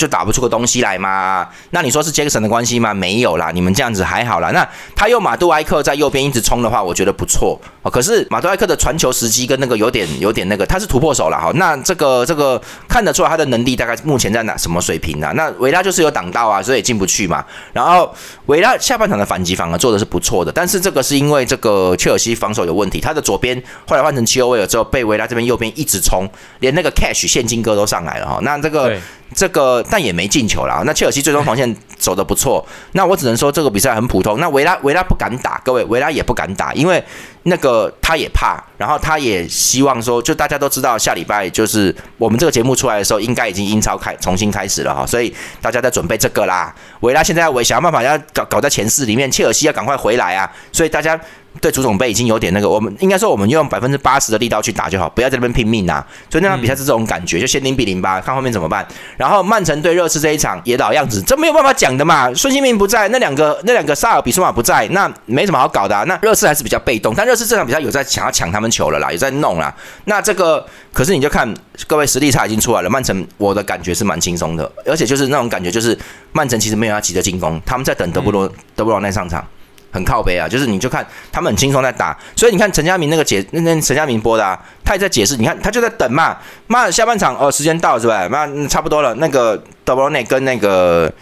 [0.00, 1.46] 就打不出个东西来吗？
[1.72, 2.94] 那你说是杰克森的关系吗？
[2.94, 4.50] 没有啦，你们这样子还好啦。
[4.52, 7.90] 那他用马杜埃克在右边一直冲的话，我觉得不错哦。
[7.90, 11.52] 可是马杜埃克的传球时机跟那个有点有点那个，他是突破手了哈。
[11.56, 12.58] 那这个这个
[12.88, 15.32] 看得出来他的能力大概目前在哪什么水平啊？
[15.36, 17.44] 那维拉就是有挡到啊，所以进不去嘛。
[17.74, 18.10] 然后
[18.46, 26.26] 维拉下半场的反击反而做的是不错的，但是这个是因为这个切尔西防守有问题，他的左边后来换成切尔威尔之后，被维拉这边右边一直冲，
[26.60, 28.38] 连那个 cash 现金哥都上来了哈。
[28.40, 28.96] 那这个。
[29.34, 30.82] 这个但也没进球啦。
[30.84, 34.40] 那切尔西最终防线走的不错， 那我只能说这个比赛很普通。
[34.40, 37.02] 那维拉维拉不敢打，各位维拉也不敢打，因为
[37.44, 46.74] 那个他也怕，然后他也希望说，就大家都知道下礼拜就是我们这个节目出来的时候，应该已经英超开重新开始了哈，所以大家在准备这个啦。
[47.00, 51.18] 维拉现在要想办法要搞搞在前四里面，切尔西要赶快回来啊，所以大家。
[51.60, 56.06] 对足总杯已经有点那个，我们应该说我们用百分之八十的力道去打就好，不要在那边拼命啊。
[56.30, 58.86] 所以那场比赛是这种感觉，就先零比零吧，看后面怎么办。
[59.16, 62.32] 然后曼城对热刺这一场也老样子，这没有办法讲的嘛。
[62.34, 66.04] 孙兴民不在，那两个那两个萨尔比苏马不在，那没什么好搞的。
[66.04, 69.74] 那热刺还是比较被动，但热刺这场比赛有在想要抢他们球了啦，有在弄啦。
[70.04, 71.52] 那这个可是你就看
[71.86, 75.98] 各位实力差已经出来了，曼城我的感觉是蛮轻松的，而且就是那种感觉就是
[76.32, 79.44] 曼城其实没有要急着进攻，他们在等德布罗德布罗内上场。
[79.92, 86.36] 很靠背啊，就是你就看他们很轻松在打，所以你看陈家明那个解，那那陈家明播的啊，他也在解释，你看他就在等嘛，
[86.68, 88.28] 妈下半场哦时间到是吧？
[88.28, 91.12] 妈差不多了，那个德布罗内跟那个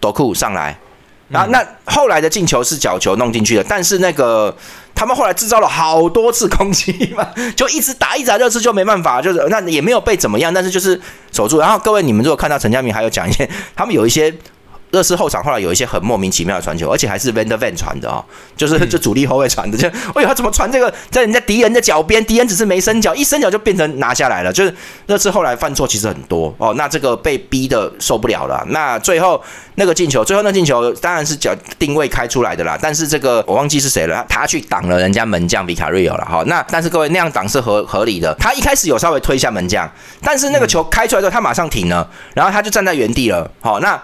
[0.00, 0.76] 多库上来，
[1.28, 4.52] 然后那后来的进球是角球弄进去的，但是那个
[4.94, 11.00] 他们后来制造了好多次攻击嘛，就一直打一直打，热刺就没办法，就是那也没有被怎么样，但是就是
[11.30, 11.60] 守住。
[11.60, 14.34] 然后各位你们如果看到陈家明还有讲一些，他们有一些。
[14.90, 18.24] 热刺后场后来有一些很莫名其妙的传球，而且还是 Van der Ven 传的哦，
[18.56, 24.52] 就是就主力后卫传的，就 哎呦他怎么传这个在人家敌人的脚边，敌人只是没伸脚，一伸脚就变成拿下来了。
[24.52, 24.74] 就是
[25.06, 28.64] 热刺后来犯错其实很多哦，那这个被逼的受不了了。
[28.70, 29.40] 那最后
[29.76, 36.42] 那个进球，最后那进球当然是脚定位开出来的啦，但是这个我忘记是谁了，他去挡了人家门将 Vicario 了哈。
[36.46, 39.88] 那但是各位那样挡是合合理的，他一开始有稍微推一下门将，
[40.20, 43.48] 但是那个球开出来之后他马上停了，然后他就站在原地了。
[43.60, 44.00] 好，那。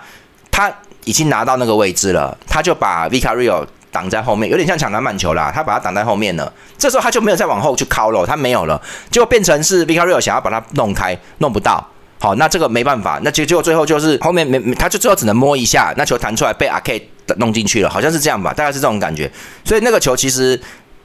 [0.56, 0.72] 他
[1.04, 5.52] 已经拿到那个位置了，他就把 Vicario 挡在后面，有点像抢篮板球啦。
[5.54, 8.80] 他把他挡在后面了，这时候他就没有再往后去靠了，他没有了，
[9.10, 11.86] 结果变成是 Vicario 想要把它弄开，弄不到。
[12.18, 19.30] 好，那这个没办法，那结结果最后就是后面没，他就最后只能摸一下，那球弹出来被 a K 弄进去了，好像是这样吧，大概是这种感觉。
[19.62, 20.58] 所以那个球其实。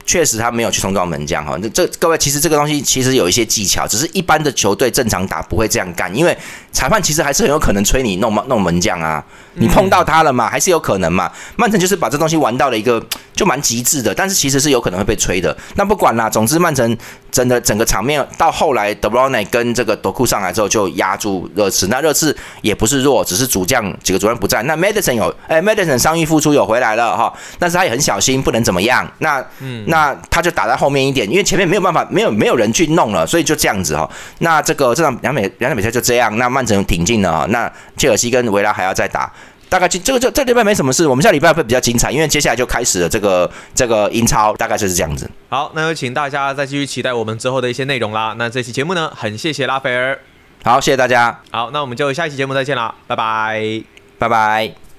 [0.06, 1.58] 确实，他没有去冲撞门将哈。
[1.74, 6.38] 这各位，其实这个东西其实有一些技巧，只是一般的球队正常打不会这样干，因为
[6.72, 9.24] 裁判其实还是很有可能吹你弄弄门将啊。
[9.56, 11.30] 你碰到他了嘛，还是有可能嘛。
[11.58, 15.56] 曼城就是把这东西玩到了一个就蛮极致的，但是其实是有可能会被吹的。
[15.76, 16.98] 那不管啦，总之曼城
[17.30, 21.88] 真的整个场面到后来，德布劳内跟这个德库上来之后就压住热刺。
[21.88, 24.64] 那热刺也不是弱，只是主将几个主任不在。
[24.64, 29.06] 那 Madison 有，哎，Madison 伤愈复出有回来了哈，但是他也很小心，不能怎么样。
[29.20, 29.84] 那嗯。
[29.88, 34.10] 那他就打在后面一点，因为前面没有办法，没有没有人去弄了，所以就这样子哈。
[34.40, 36.38] 那这个这场两美两场比赛就这样。
[36.38, 39.32] 那曼城挺进了，那切尔西跟维拉还要再打。
[39.70, 45.30] 大概就这个这这礼拜没什么事，我们下礼拜会比较精彩，因为接下来就开始了这个这个英超，大概就是这样子。
[45.48, 48.36] 好，那就请大家再继续期待我们之后的一些内容啦。
[48.38, 50.20] 那这期节目呢，很谢谢拉斐尔，
[50.66, 51.40] 好，谢谢大家。
[51.52, 53.82] 好，那我们就下一期节目再见啦，拜拜，
[54.20, 54.91] 拜拜。